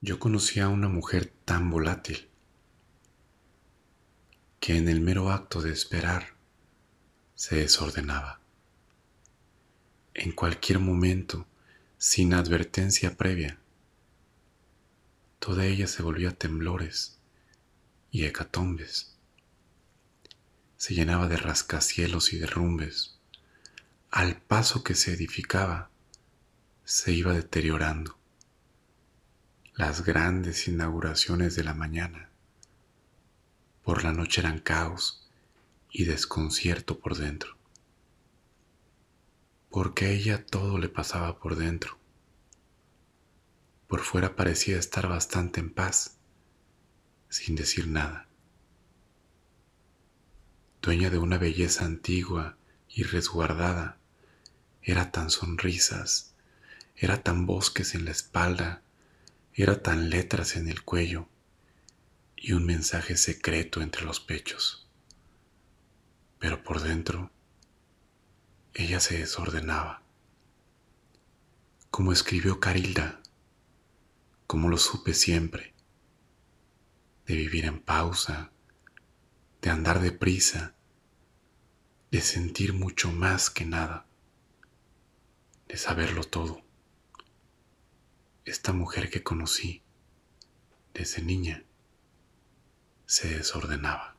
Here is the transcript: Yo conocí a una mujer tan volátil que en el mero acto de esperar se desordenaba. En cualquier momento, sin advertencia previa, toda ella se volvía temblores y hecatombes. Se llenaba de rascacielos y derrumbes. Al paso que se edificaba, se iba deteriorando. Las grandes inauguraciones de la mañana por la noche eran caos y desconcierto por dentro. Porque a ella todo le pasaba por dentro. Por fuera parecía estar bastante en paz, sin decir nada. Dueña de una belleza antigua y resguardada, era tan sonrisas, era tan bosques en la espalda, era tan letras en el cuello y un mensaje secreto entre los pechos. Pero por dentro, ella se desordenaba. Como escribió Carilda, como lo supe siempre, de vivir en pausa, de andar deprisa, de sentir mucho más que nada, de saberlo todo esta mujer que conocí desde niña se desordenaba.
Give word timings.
Yo 0.00 0.20
conocí 0.20 0.60
a 0.60 0.68
una 0.68 0.88
mujer 0.88 1.32
tan 1.44 1.70
volátil 1.70 2.28
que 4.60 4.76
en 4.76 4.88
el 4.88 5.00
mero 5.00 5.32
acto 5.32 5.60
de 5.60 5.72
esperar 5.72 6.34
se 7.34 7.56
desordenaba. 7.56 8.40
En 10.14 10.30
cualquier 10.30 10.78
momento, 10.78 11.48
sin 11.96 12.32
advertencia 12.32 13.16
previa, 13.16 13.58
toda 15.40 15.66
ella 15.66 15.88
se 15.88 16.04
volvía 16.04 16.30
temblores 16.30 17.18
y 18.12 18.24
hecatombes. 18.24 19.16
Se 20.76 20.94
llenaba 20.94 21.26
de 21.26 21.38
rascacielos 21.38 22.32
y 22.32 22.38
derrumbes. 22.38 23.18
Al 24.12 24.40
paso 24.40 24.84
que 24.84 24.94
se 24.94 25.12
edificaba, 25.12 25.90
se 26.84 27.12
iba 27.12 27.32
deteriorando. 27.32 28.17
Las 29.78 30.04
grandes 30.04 30.66
inauguraciones 30.66 31.54
de 31.54 31.62
la 31.62 31.72
mañana 31.72 32.30
por 33.84 34.02
la 34.02 34.12
noche 34.12 34.40
eran 34.40 34.58
caos 34.58 35.30
y 35.88 36.02
desconcierto 36.02 36.98
por 36.98 37.16
dentro. 37.16 37.56
Porque 39.70 40.06
a 40.06 40.10
ella 40.10 40.44
todo 40.44 40.78
le 40.78 40.88
pasaba 40.88 41.38
por 41.38 41.54
dentro. 41.54 41.96
Por 43.86 44.00
fuera 44.00 44.34
parecía 44.34 44.80
estar 44.80 45.06
bastante 45.06 45.60
en 45.60 45.72
paz, 45.72 46.16
sin 47.28 47.54
decir 47.54 47.86
nada. 47.86 48.26
Dueña 50.82 51.08
de 51.08 51.18
una 51.18 51.38
belleza 51.38 51.84
antigua 51.84 52.56
y 52.88 53.04
resguardada, 53.04 53.96
era 54.82 55.12
tan 55.12 55.30
sonrisas, 55.30 56.34
era 56.96 57.22
tan 57.22 57.46
bosques 57.46 57.94
en 57.94 58.06
la 58.06 58.10
espalda, 58.10 58.82
era 59.62 59.82
tan 59.82 60.08
letras 60.08 60.54
en 60.54 60.68
el 60.68 60.84
cuello 60.84 61.28
y 62.36 62.52
un 62.52 62.64
mensaje 62.64 63.16
secreto 63.16 63.82
entre 63.82 64.04
los 64.04 64.20
pechos. 64.20 64.88
Pero 66.38 66.62
por 66.62 66.80
dentro, 66.80 67.32
ella 68.72 69.00
se 69.00 69.18
desordenaba. 69.18 70.04
Como 71.90 72.12
escribió 72.12 72.60
Carilda, 72.60 73.20
como 74.46 74.68
lo 74.68 74.78
supe 74.78 75.12
siempre, 75.12 75.74
de 77.26 77.34
vivir 77.34 77.64
en 77.64 77.80
pausa, 77.80 78.52
de 79.60 79.70
andar 79.70 80.00
deprisa, 80.00 80.76
de 82.12 82.20
sentir 82.20 82.74
mucho 82.74 83.10
más 83.10 83.50
que 83.50 83.64
nada, 83.64 84.06
de 85.66 85.76
saberlo 85.76 86.22
todo 86.22 86.67
esta 88.48 88.72
mujer 88.72 89.10
que 89.10 89.22
conocí 89.22 89.82
desde 90.94 91.22
niña 91.22 91.64
se 93.06 93.28
desordenaba. 93.28 94.17